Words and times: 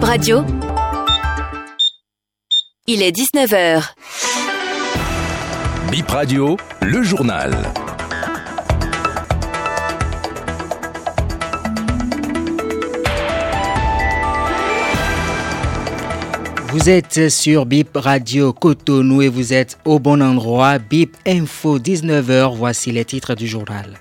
Bip 0.00 0.08
Radio. 0.08 0.44
Il 2.86 3.02
est 3.02 3.14
19h. 3.14 3.92
Bip 5.90 6.08
Radio, 6.08 6.56
le 6.80 7.02
journal. 7.02 7.54
Vous 16.68 16.88
êtes 16.88 17.28
sur 17.28 17.66
Bip 17.66 17.90
Radio 17.94 18.54
Cotonou 18.54 19.20
et 19.20 19.28
vous 19.28 19.52
êtes 19.52 19.78
au 19.84 19.98
bon 19.98 20.22
endroit. 20.22 20.78
Bip 20.78 21.14
Info 21.26 21.78
19h, 21.78 22.56
voici 22.56 22.90
les 22.90 23.04
titres 23.04 23.34
du 23.34 23.46
journal. 23.46 23.98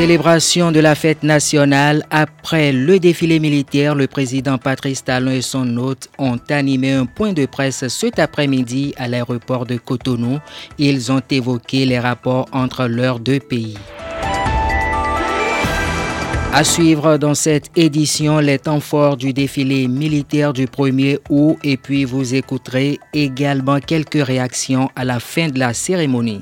Célébration 0.00 0.72
de 0.72 0.80
la 0.80 0.94
fête 0.94 1.22
nationale. 1.22 2.06
Après 2.10 2.72
le 2.72 2.98
défilé 2.98 3.38
militaire, 3.38 3.94
le 3.94 4.06
président 4.06 4.56
Patrice 4.56 5.04
Talon 5.04 5.30
et 5.30 5.42
son 5.42 5.76
hôte 5.76 6.08
ont 6.16 6.38
animé 6.48 6.92
un 6.92 7.04
point 7.04 7.34
de 7.34 7.44
presse 7.44 7.86
cet 7.88 8.18
après-midi 8.18 8.94
à 8.96 9.08
l'aéroport 9.08 9.66
de 9.66 9.76
Cotonou. 9.76 10.38
Ils 10.78 11.12
ont 11.12 11.20
évoqué 11.30 11.84
les 11.84 11.98
rapports 11.98 12.46
entre 12.52 12.86
leurs 12.86 13.20
deux 13.20 13.40
pays. 13.40 13.76
À 16.54 16.64
suivre 16.64 17.18
dans 17.18 17.34
cette 17.34 17.70
édition 17.76 18.38
les 18.38 18.58
temps 18.58 18.80
forts 18.80 19.18
du 19.18 19.34
défilé 19.34 19.86
militaire 19.86 20.54
du 20.54 20.64
1er 20.64 21.18
août 21.28 21.58
et 21.62 21.76
puis 21.76 22.06
vous 22.06 22.34
écouterez 22.34 22.98
également 23.12 23.80
quelques 23.80 24.24
réactions 24.24 24.88
à 24.96 25.04
la 25.04 25.20
fin 25.20 25.48
de 25.48 25.58
la 25.58 25.74
cérémonie. 25.74 26.40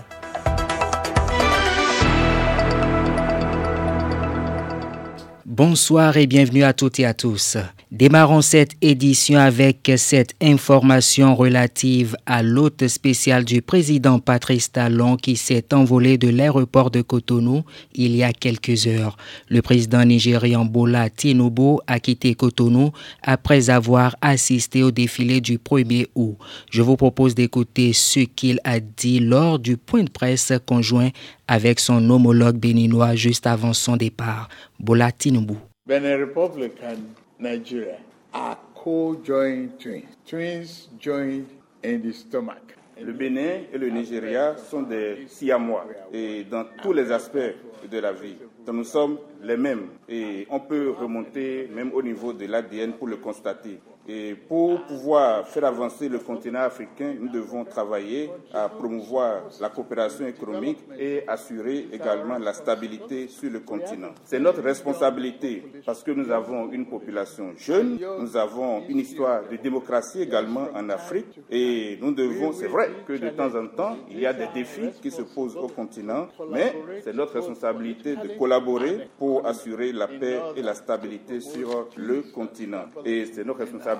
Bonsoir 5.59 6.17
et 6.17 6.29
bienvenue 6.29 6.62
à 6.62 6.73
toutes 6.73 7.01
et 7.01 7.05
à 7.05 7.15
tous. 7.15 7.57
Démarrons 7.91 8.43
cette 8.43 8.77
édition 8.80 9.41
avec 9.41 9.91
cette 9.96 10.35
information 10.41 11.35
relative 11.35 12.16
à 12.27 12.45
l'hôte 12.45 12.87
spécial 12.87 13.45
du 13.45 13.60
président 13.60 14.21
Patrice 14.21 14.71
Talon 14.71 15.16
qui 15.16 15.35
s'est 15.35 15.74
envolé 15.74 16.16
de 16.16 16.29
l'aéroport 16.29 16.93
de 16.93 17.02
Cotonou 17.02 17.65
il 17.93 18.15
y 18.15 18.23
a 18.23 18.32
quelques 18.32 18.87
heures. 18.87 19.16
Le 19.49 19.60
président 19.60 20.05
nigérian 20.05 20.65
Bola 20.65 21.10
Tinubu 21.10 21.79
a 21.88 21.99
quitté 21.99 22.37
Cotonou 22.37 22.93
après 23.23 23.69
avoir 23.69 24.15
assisté 24.21 24.85
au 24.85 24.93
défilé 24.93 25.41
du 25.41 25.59
1er 25.59 26.07
août. 26.15 26.37
Je 26.71 26.82
vous 26.82 26.97
propose 26.97 27.35
d'écouter 27.35 27.95
ce 27.95 28.21
qu'il 28.21 28.60
a 28.63 28.79
dit 28.79 29.19
lors 29.19 29.59
du 29.59 29.77
point 29.77 30.04
de 30.04 30.10
presse 30.10 30.52
conjoint 30.66 31.09
avec 31.49 31.80
son 31.80 32.09
homologue 32.10 32.59
béninois 32.59 33.15
juste 33.15 33.47
avant 33.47 33.73
son 33.73 33.97
départ, 33.97 34.51
Bola 34.79 35.10
Tinubu. 35.10 35.57
Benin 35.87 36.18
Republic 36.21 36.79
and 36.82 37.15
Nigeria 37.40 37.98
are 38.32 38.57
co-joined 38.76 39.79
twins. 39.80 40.07
Twins 40.24 40.88
joined 41.01 41.46
in 41.82 42.01
the 42.02 42.12
stomach. 42.12 42.74
Le 43.01 43.12
Bénin 43.12 43.62
et 43.73 43.79
le 43.79 43.90
Nigeria 43.90 44.57
sont 44.57 44.82
des 44.82 45.26
siamois 45.29 45.85
et 46.12 46.45
dans 46.45 46.65
tous 46.82 46.93
les 46.93 47.10
aspects 47.10 47.54
de 47.90 47.98
la 47.98 48.12
vie. 48.12 48.37
Nous 48.73 48.85
sommes 48.85 49.18
les 49.43 49.57
mêmes 49.57 49.88
et 50.09 50.46
on 50.51 50.60
peut 50.60 50.90
remonter 50.90 51.68
même 51.74 51.92
au 51.92 52.02
niveau 52.02 52.32
de 52.32 52.46
l'ADN 52.46 52.92
pour 52.92 53.07
le 53.09 53.16
constater. 53.16 53.80
Et 54.10 54.34
pour 54.34 54.80
pouvoir 54.87 55.46
faire 55.46 55.66
avancer 55.66 56.09
le 56.09 56.18
continent 56.18 56.60
africain, 56.60 57.14
nous 57.20 57.28
devons 57.28 57.66
travailler 57.66 58.30
à 58.54 58.70
promouvoir 58.70 59.42
la 59.60 59.68
coopération 59.68 60.26
économique 60.26 60.78
et 60.98 61.28
assurer 61.28 61.88
également 61.92 62.38
la 62.38 62.54
stabilité 62.54 63.29
sur 63.29 63.51
le 63.51 63.60
continent. 63.60 64.09
C'est 64.25 64.38
notre 64.41 64.62
responsabilité 64.62 65.62
parce 65.84 66.03
que 66.03 66.10
nous 66.12 66.31
avons 66.31 66.72
une 66.72 66.86
population 66.86 67.53
jeune, 67.59 67.98
nous 68.19 68.34
avons 68.34 68.82
une 68.88 68.98
histoire 68.98 69.42
de 69.47 69.56
démocratie 69.56 70.22
également 70.22 70.69
en 70.75 70.88
Afrique 70.88 71.38
et 71.50 71.98
nous 72.00 72.12
devons, 72.12 72.52
c'est 72.52 72.66
vrai 72.66 72.88
que 73.06 73.12
de 73.12 73.28
temps 73.28 73.54
en 73.54 73.66
temps, 73.66 73.97
il 74.10 74.20
y 74.20 74.26
a 74.26 74.32
des 74.32 74.48
défis 74.54 74.91
qui 75.02 75.10
se 75.10 75.20
posent 75.20 75.56
au 75.56 75.68
continent, 75.68 76.28
mais 76.50 76.74
c'est 77.04 77.14
notre 77.14 77.34
responsabilité 77.34 78.16
de 78.16 78.38
collaborer 78.38 79.10
pour 79.18 79.47
assurer 79.47 79.92
la 79.92 80.08
paix 80.08 80.38
et 80.56 80.62
la 80.62 80.72
stabilité 80.72 81.41
sur 81.41 81.88
le 81.97 82.22
continent. 82.34 82.86
Et 83.04 83.26
c'est 83.26 83.44
notre 83.44 83.60
responsabilité 83.60 83.97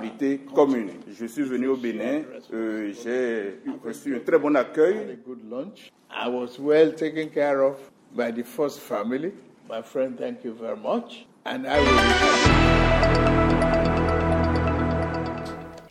Je 1.09 1.27
suis 1.27 1.43
venu 1.43 1.69
au 1.69 1.77
Bénin, 1.77 2.23
euh, 2.53 2.93
j'ai 3.03 3.61
reçu 3.85 4.17
un 4.17 4.21
très 4.21 4.39
bon 4.39 4.55
accueil. 4.57 5.19
I 6.11 6.29
was 6.29 6.59
well 6.59 6.93
taken 6.95 7.29
care 7.29 7.61
of 7.61 7.77
by 8.15 8.31
the 8.33 8.43
first 8.45 8.81
family. 8.81 9.33
My 9.69 9.83
friend, 9.83 10.17
thank 10.19 10.45
you 10.45 10.55
very 10.55 10.77
much. 10.77 11.27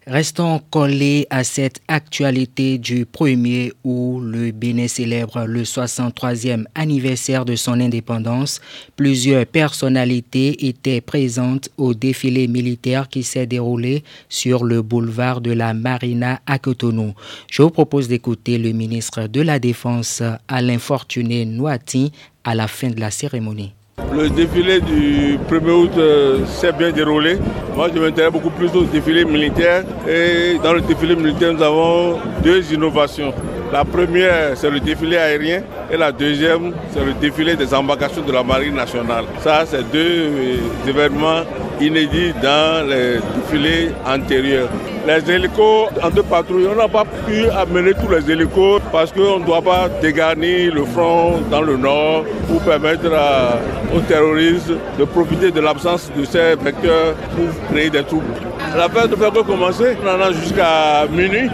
Restons 0.09 0.61
collés 0.69 1.27
à 1.29 1.43
cette 1.43 1.81
actualité 1.89 2.77
du 2.77 3.03
1er 3.03 3.73
où 3.83 4.21
le 4.21 4.51
Bénin 4.51 4.87
célèbre 4.87 5.43
le 5.45 5.63
63e 5.63 6.63
anniversaire 6.75 7.43
de 7.43 7.57
son 7.57 7.81
indépendance. 7.81 8.61
Plusieurs 8.95 9.45
personnalités 9.45 10.65
étaient 10.65 11.01
présentes 11.01 11.67
au 11.75 11.93
défilé 11.93 12.47
militaire 12.47 13.09
qui 13.09 13.21
s'est 13.21 13.47
déroulé 13.47 14.05
sur 14.29 14.63
le 14.63 14.81
boulevard 14.81 15.41
de 15.41 15.51
la 15.51 15.73
Marina 15.73 16.39
à 16.45 16.57
Cotonou. 16.57 17.13
Je 17.51 17.63
vous 17.63 17.69
propose 17.71 18.07
d'écouter 18.07 18.57
le 18.57 18.71
ministre 18.71 19.27
de 19.27 19.41
la 19.41 19.59
Défense 19.59 20.23
Alain 20.47 20.79
Fortuné 20.79 21.43
Noati 21.43 22.13
à 22.45 22.55
la 22.55 22.69
fin 22.69 22.91
de 22.91 23.01
la 23.01 23.11
cérémonie. 23.11 23.73
Le 24.17 24.29
défilé 24.29 24.79
du 24.79 25.37
1er 25.49 25.71
août 25.71 25.91
euh, 25.97 26.45
s'est 26.45 26.71
bien 26.71 26.91
déroulé. 26.91 27.37
Moi, 27.75 27.89
je 27.93 27.99
m'intéresse 27.99 28.31
beaucoup 28.31 28.49
plus 28.49 28.69
au 28.75 28.83
défilé 28.83 29.25
militaire. 29.25 29.83
Et 30.07 30.57
dans 30.63 30.73
le 30.73 30.81
défilé 30.81 31.15
militaire, 31.15 31.53
nous 31.53 31.61
avons 31.61 32.17
deux 32.43 32.73
innovations. 32.73 33.31
La 33.71 33.85
première, 33.85 34.55
c'est 34.55 34.69
le 34.69 34.79
défilé 34.79 35.17
aérien. 35.17 35.61
Et 35.91 35.97
la 35.97 36.11
deuxième, 36.11 36.73
c'est 36.91 37.05
le 37.05 37.13
défilé 37.13 37.55
des 37.55 37.71
embarcations 37.73 38.21
de 38.21 38.31
la 38.31 38.41
Marine 38.43 38.75
nationale. 38.75 39.25
Ça, 39.41 39.65
c'est 39.67 39.83
deux 39.91 39.99
euh, 39.99 40.89
événements 40.89 41.41
inédits 41.81 42.33
dans 42.41 42.87
les 42.87 43.19
défilés 43.35 43.91
antérieurs. 44.05 44.69
Les 45.05 45.31
hélicos 45.31 45.89
en 46.03 46.09
deux 46.09 46.23
patrouilles, 46.23 46.67
on 46.71 46.75
n'a 46.75 46.87
pas 46.87 47.05
pu 47.25 47.49
amener 47.49 47.93
tous 47.93 48.11
les 48.11 48.29
hélicos 48.29 48.81
parce 48.91 49.11
qu'on 49.11 49.39
ne 49.39 49.45
doit 49.45 49.61
pas 49.61 49.87
dégarnir 50.01 50.73
le 50.73 50.83
front 50.85 51.39
dans 51.49 51.61
le 51.61 51.77
nord 51.77 52.25
pour 52.47 52.61
permettre 52.61 53.09
aux 53.95 54.01
terroristes 54.01 54.73
de 54.99 55.03
profiter 55.05 55.51
de 55.51 55.61
l'absence 55.61 56.11
de 56.15 56.25
ces 56.25 56.55
vecteurs 56.55 57.15
pour 57.35 57.69
créer 57.71 57.89
des 57.89 58.03
troupes. 58.03 58.23
La 58.75 58.87
ne 58.87 59.15
fait 59.15 59.31
que 59.31 59.43
commencer, 59.43 59.97
on 60.03 60.07
en 60.07 60.21
a 60.21 60.31
jusqu'à 60.33 61.07
minuit. 61.09 61.49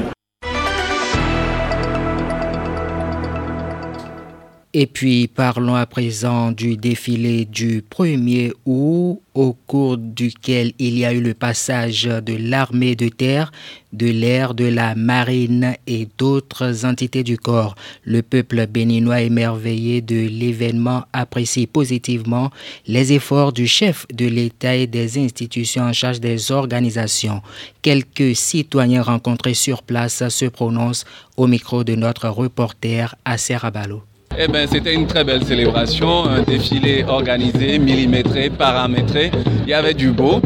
Et 4.76 4.88
puis 4.88 5.28
parlons 5.28 5.76
à 5.76 5.86
présent 5.86 6.52
du 6.52 6.78
défilé 6.78 7.46
du 7.46 7.84
1er 7.84 8.54
août 8.66 9.22
au 9.36 9.54
cours 9.54 9.98
duquel 9.98 10.74
il 10.80 10.98
y 10.98 11.06
a 11.06 11.14
eu 11.14 11.22
le 11.22 11.36
passage 11.36 12.06
de 12.06 12.34
l'armée 12.36 12.96
de 12.96 13.08
terre, 13.08 13.52
de 13.92 14.08
l'air, 14.08 14.56
de 14.56 14.66
la 14.66 14.96
marine 14.96 15.76
et 15.86 16.08
d'autres 16.18 16.86
entités 16.86 17.24
du 17.24 17.38
corps. 17.38 17.76
Le 18.04 18.24
peuple 18.24 18.66
béninois 18.66 19.22
émerveillé 19.22 20.02
de 20.02 20.28
l'événement 20.28 21.04
apprécie 21.14 21.68
positivement 21.68 22.50
les 22.88 23.14
efforts 23.14 23.54
du 23.54 23.68
chef 23.68 24.08
de 24.12 24.26
l'État 24.26 24.76
et 24.76 24.88
des 24.88 25.20
institutions 25.20 25.84
en 25.84 25.94
charge 25.94 26.20
des 26.20 26.52
organisations. 26.52 27.44
Quelques 27.84 28.36
citoyens 28.36 29.04
rencontrés 29.04 29.54
sur 29.54 29.84
place 29.84 30.28
se 30.30 30.46
prononcent 30.46 31.06
au 31.38 31.46
micro 31.46 31.84
de 31.84 31.94
notre 31.94 32.28
reporter 32.28 33.16
Asser 33.24 33.58
Abalo. 33.62 34.02
Eh 34.38 34.48
ben, 34.48 34.68
c'était 34.68 34.94
une 34.94 35.06
très 35.06 35.24
belle 35.24 35.44
célébration, 35.46 36.26
un 36.26 36.42
défilé 36.42 37.06
organisé, 37.08 37.78
millimétré, 37.78 38.50
paramétré. 38.50 39.30
Il 39.64 39.70
y 39.70 39.74
avait 39.74 39.94
du 39.94 40.10
beau. 40.12 40.42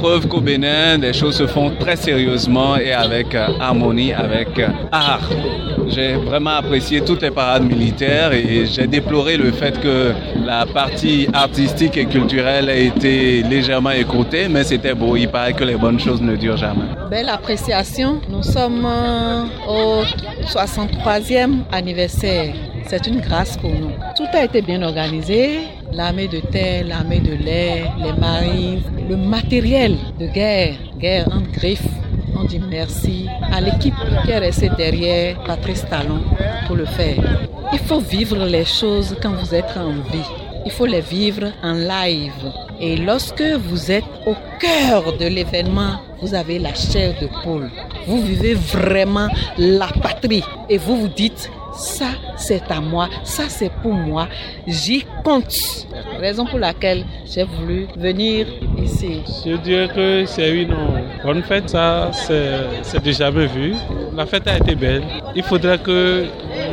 Preuve 0.00 0.28
qu'au 0.28 0.40
Bénin, 0.40 0.96
les 0.96 1.12
choses 1.12 1.36
se 1.36 1.46
font 1.46 1.72
très 1.78 1.94
sérieusement 1.94 2.78
et 2.78 2.90
avec 2.90 3.34
euh, 3.34 3.48
harmonie, 3.60 4.14
avec 4.14 4.58
euh, 4.58 4.68
art. 4.90 5.28
J'ai 5.88 6.14
vraiment 6.14 6.56
apprécié 6.56 7.02
toutes 7.02 7.20
les 7.20 7.30
parades 7.30 7.64
militaires 7.64 8.32
et 8.32 8.64
j'ai 8.64 8.86
déploré 8.86 9.36
le 9.36 9.52
fait 9.52 9.78
que 9.78 10.14
la 10.42 10.64
partie 10.64 11.28
artistique 11.34 11.98
et 11.98 12.06
culturelle 12.06 12.70
ait 12.70 12.86
été 12.86 13.42
légèrement 13.42 13.90
écoutée, 13.90 14.48
mais 14.48 14.64
c'était 14.64 14.94
beau. 14.94 15.16
Il 15.16 15.28
paraît 15.28 15.52
que 15.52 15.64
les 15.64 15.76
bonnes 15.76 16.00
choses 16.00 16.22
ne 16.22 16.34
durent 16.34 16.56
jamais. 16.56 16.86
Belle 17.10 17.28
appréciation. 17.28 18.22
Nous 18.30 18.42
sommes 18.42 18.86
euh, 18.86 19.44
au 19.68 20.02
63e 20.46 21.64
anniversaire. 21.72 22.54
C'est 22.86 23.06
une 23.06 23.20
grâce 23.20 23.58
pour 23.58 23.70
nous. 23.70 23.92
Tout 24.16 24.26
a 24.32 24.44
été 24.44 24.62
bien 24.62 24.82
organisé. 24.82 25.58
L'armée 25.92 26.28
de 26.28 26.38
terre, 26.38 26.86
l'armée 26.86 27.20
de 27.20 27.34
l'air, 27.34 27.92
les 28.02 28.12
marines, 28.18 28.80
le 29.10 29.16
matériel 29.16 29.96
de 30.20 30.26
guerre, 30.28 30.76
guerre 30.96 31.26
en 31.32 31.40
griffe. 31.40 31.88
On 32.36 32.44
dit 32.44 32.60
merci 32.60 33.26
à 33.52 33.60
l'équipe 33.60 33.94
qui 34.24 34.30
est 34.30 34.38
restée 34.38 34.70
derrière 34.76 35.42
Patrice 35.42 35.84
Talon 35.90 36.22
pour 36.68 36.76
le 36.76 36.84
faire. 36.84 37.40
Il 37.72 37.80
faut 37.80 37.98
vivre 37.98 38.44
les 38.44 38.64
choses 38.64 39.16
quand 39.20 39.32
vous 39.32 39.52
êtes 39.52 39.76
en 39.76 39.94
vie. 40.12 40.30
il 40.64 40.70
faut 40.70 40.86
les 40.86 41.00
vivre 41.00 41.46
en 41.60 41.72
live. 41.72 42.52
Et 42.78 42.96
lorsque 42.96 43.42
vous 43.42 43.90
êtes 43.90 44.12
au 44.26 44.36
cœur 44.60 45.16
de 45.18 45.26
l'événement, 45.26 45.94
vous 46.20 46.32
avez 46.32 46.60
la 46.60 46.74
chair 46.74 47.12
de 47.20 47.26
poule. 47.42 47.68
Vous 48.06 48.22
vivez 48.22 48.54
vraiment 48.54 49.28
la 49.58 49.88
patrie 49.88 50.44
et 50.68 50.78
vous 50.78 50.96
vous 50.96 51.08
dites 51.08 51.50
ça 51.74 52.10
c'est 52.36 52.70
à 52.70 52.80
moi, 52.80 53.08
ça 53.24 53.44
c'est 53.48 53.72
pour 53.82 53.92
moi, 53.92 54.28
j'y 54.66 55.04
compte. 55.24 55.86
Raison 56.20 56.44
pour 56.44 56.58
laquelle 56.58 57.04
j'ai 57.24 57.44
voulu 57.44 57.86
venir 57.96 58.46
ici. 58.76 59.22
Je 59.46 59.56
dirais 59.56 59.88
que 59.88 60.24
c'est 60.26 60.50
une 60.50 60.76
bonne 61.24 61.42
fête, 61.42 61.70
ça 61.70 62.10
c'est 62.12 63.02
déjà 63.02 63.30
vu. 63.30 63.74
La 64.14 64.26
fête 64.26 64.46
a 64.46 64.58
été 64.58 64.74
belle. 64.74 65.02
Il 65.34 65.42
faudrait 65.42 65.78
que 65.78 66.26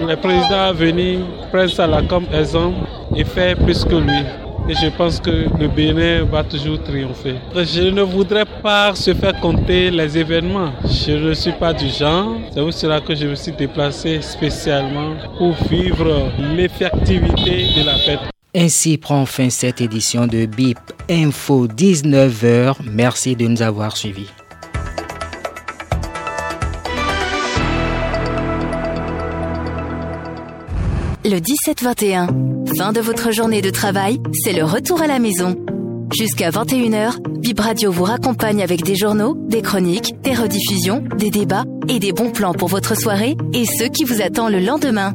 le 0.05 0.15
président 0.17 0.63
à 0.69 0.73
venir 0.73 1.19
prenne 1.49 1.69
ça 1.69 1.87
là 1.87 2.01
comme 2.09 2.25
exemple 2.33 2.79
et 3.15 3.23
faire 3.23 3.55
plus 3.55 3.85
que 3.85 3.95
lui. 3.95 4.21
Et 4.69 4.73
je 4.73 4.89
pense 4.97 5.21
que 5.21 5.45
le 5.57 5.69
Bénin 5.69 6.25
va 6.25 6.43
toujours 6.43 6.83
triompher. 6.83 7.35
Je 7.55 7.83
ne 7.83 8.01
voudrais 8.01 8.43
pas 8.61 8.93
se 8.95 9.13
faire 9.13 9.39
compter 9.39 9.89
les 9.89 10.17
événements. 10.17 10.73
Je 10.83 11.13
ne 11.13 11.33
suis 11.33 11.53
pas 11.53 11.71
du 11.71 11.87
genre. 11.87 12.35
C'est 12.51 12.59
pour 12.59 12.73
cela 12.73 12.99
que 12.99 13.15
je 13.15 13.27
me 13.27 13.35
suis 13.35 13.53
déplacé 13.53 14.21
spécialement 14.21 15.13
pour 15.37 15.53
vivre 15.69 16.29
l'effectivité 16.53 17.67
de 17.77 17.85
la 17.85 17.95
fête. 17.95 18.19
Ainsi 18.59 18.97
prend 18.97 19.27
fin 19.27 19.51
cette 19.51 19.81
édition 19.81 20.25
de 20.25 20.47
BIP 20.47 20.79
Info 21.11 21.67
19h. 21.67 22.77
Merci 22.91 23.35
de 23.35 23.45
nous 23.45 23.61
avoir 23.61 23.95
suivis. 23.95 24.31
Le 31.23 31.37
17-21, 31.37 32.75
fin 32.75 32.93
de 32.93 32.99
votre 32.99 33.31
journée 33.31 33.61
de 33.61 33.69
travail, 33.69 34.19
c'est 34.33 34.53
le 34.53 34.63
retour 34.63 35.03
à 35.03 35.07
la 35.07 35.19
maison. 35.19 35.55
Jusqu'à 36.17 36.49
21h, 36.49 37.19
Bip 37.39 37.59
Radio 37.59 37.91
vous 37.91 38.05
raccompagne 38.05 38.63
avec 38.63 38.81
des 38.81 38.95
journaux, 38.95 39.35
des 39.37 39.61
chroniques, 39.61 40.19
des 40.23 40.33
rediffusions, 40.33 41.03
des 41.15 41.29
débats 41.29 41.65
et 41.89 41.99
des 41.99 42.11
bons 42.11 42.31
plans 42.31 42.53
pour 42.53 42.69
votre 42.69 42.97
soirée 42.97 43.37
et 43.53 43.65
ceux 43.65 43.89
qui 43.89 44.03
vous 44.03 44.23
attendent 44.23 44.53
le 44.53 44.61
lendemain. 44.61 45.13